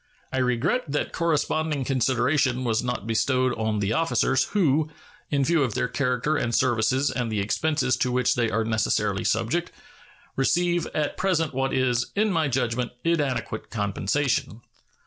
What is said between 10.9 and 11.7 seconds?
at present